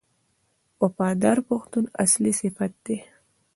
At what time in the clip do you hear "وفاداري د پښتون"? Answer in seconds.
0.81-1.85